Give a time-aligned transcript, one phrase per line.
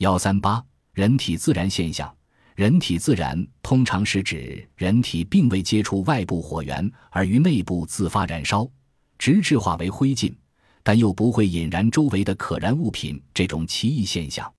[0.00, 2.10] 幺三八人体自然现象，
[2.56, 8.66] 人体自然通常是指人体并未接触外部火源而于内部自发燃烧，
[9.18, 10.34] 直至化为灰烬，
[10.82, 14.50] 但又不会引燃周围的可燃物品这种奇异现象。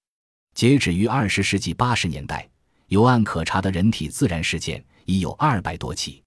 [0.54, 2.48] 截止于二十世纪八十年代，
[2.90, 6.22] 有案可查的人体自燃事件已有二百多起。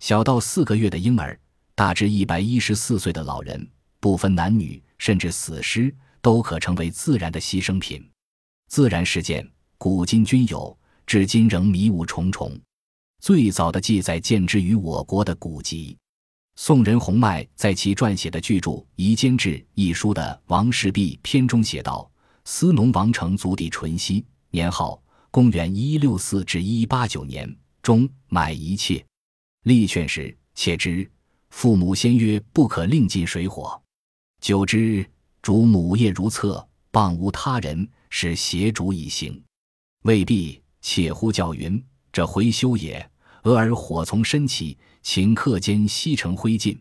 [0.00, 1.40] 小到四个月的婴儿，
[1.74, 3.66] 大至一百一十四岁的老人，
[4.00, 8.06] 不分男女，甚至死尸都可成为自然的牺牲品。
[8.70, 9.44] 自然事件
[9.78, 12.56] 古今均有，至今仍迷雾重重。
[13.20, 15.98] 最早的记载见之于我国的古籍。
[16.54, 22.08] 宋人洪迈在其撰写的巨著《夷坚志》一书的《王氏璧》篇中写道
[22.46, 25.02] ：“司农王成族弟淳熙，年号
[25.32, 27.52] 公元一六四至一八九年，
[27.82, 29.04] 中买一切。”
[29.66, 31.10] 立劝时，切之。
[31.48, 33.82] 父母先曰：“不可令进水火。”
[34.40, 35.04] 久之，
[35.42, 39.42] 主母业如厕，谤无他人，是邪主以行。
[40.02, 41.82] 未必，且呼叫云
[42.12, 43.10] ：“这回修也。”
[43.44, 46.78] 俄而火从身起，顷刻间熄成灰烬。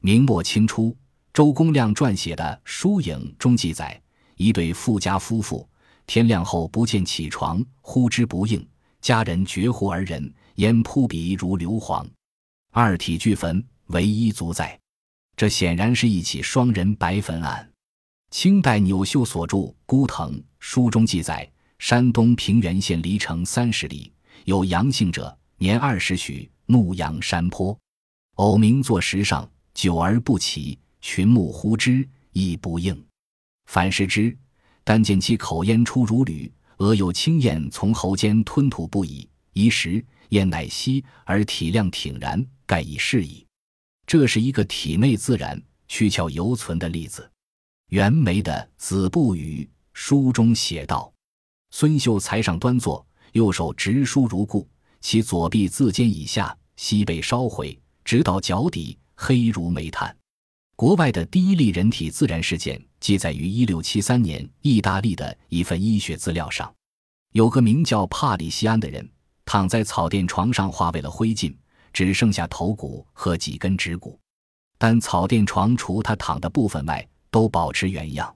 [0.00, 0.96] 明末清初，
[1.34, 4.00] 周公亮撰写的《疏影》中记载：
[4.36, 5.68] 一对富家夫妇，
[6.06, 8.66] 天亮后不见起床，呼之不应，
[9.02, 10.32] 家人绝户而人。
[10.56, 12.06] 烟扑鼻如硫磺，
[12.70, 14.78] 二体俱焚，唯一足在。
[15.34, 17.69] 这显然是一起双人白坟案。
[18.30, 21.50] 清代纽秀所著《孤藤》书中记载：
[21.80, 24.12] 山东平原县离城三十里，
[24.44, 27.76] 有阳性者，年二十许，怒仰山坡，
[28.36, 33.04] 偶鸣坐石上，久而不起，群目呼之，亦不应。
[33.66, 34.36] 反视之，
[34.84, 40.04] 但见其口烟出如缕，额有青焰从喉间吞吐不已，一时。
[40.28, 43.44] 燕乃息，而体量挺然，盖已适矣。
[44.06, 47.28] 这是一个体内自然躯壳犹存的例子。
[47.90, 51.12] 袁枚的《子不语》书中写道
[51.74, 54.68] ：“孙秀才上端坐，右手执书如故，
[55.00, 60.16] 其左臂自肩以下，膝被烧毁，直到脚底，黑如煤炭。”
[60.76, 66.72] 国外的第一例人体自燃事件记载于1673年意大利的一份医学资料上，
[67.32, 69.10] 有个名叫帕里西安的人。
[69.44, 71.52] 躺在草垫床上，化为了灰烬，
[71.92, 74.16] 只剩下头骨和几根指骨，
[74.78, 78.34] 但草垫床除他躺的部分外，都保持原样。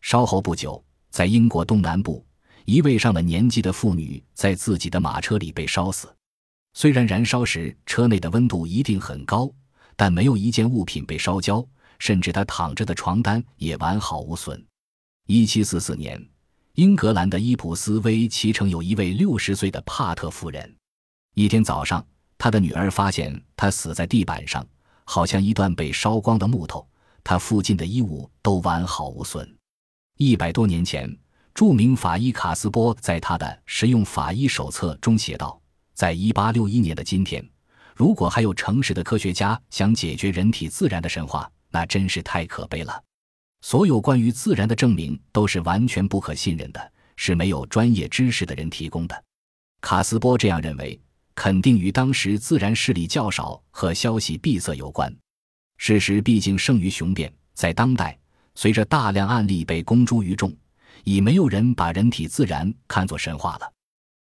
[0.00, 2.24] 稍后不久，在英国东南部，
[2.64, 6.14] 一位上了年纪的妇女在自己的马车里被烧死。
[6.74, 9.50] 虽然燃烧时车内的温度一定很高，
[9.96, 11.66] 但没有一件物品被烧焦，
[11.98, 14.64] 甚至她躺着的床单也完好无损。
[15.26, 16.22] 一七四四年。
[16.74, 20.76] 英格兰的伊普斯威奇城有一位六十岁的帕特夫人。
[21.32, 24.62] 一天早上，他的女儿发现他死在地板上，
[25.04, 26.86] 好像一段被烧光的木头。
[27.28, 29.52] 他附近的衣物都完好无损。
[30.16, 31.12] 一百多年前，
[31.52, 35.60] 著名法医卡斯波在他的《实用法医手册》中写道
[35.92, 37.44] ：“在一八六一年的今天，
[37.96, 43.02] 如果还有诚实的科学家想解决人体自然的神话，那真是太可悲了。”
[43.60, 49.24] 所有关于自然的证明都是完全不可信任的，是没有专业知识的人提供的。
[49.80, 51.00] 卡斯波这样认为，
[51.34, 55.12] 肯定与当时自然势力较少和消息闭塞有关。
[55.76, 58.18] 事实毕竟胜于雄辩，在当代，
[58.54, 60.54] 随着大量案例被公诸于众，
[61.04, 63.75] 已没有人把人体自然看作神话了。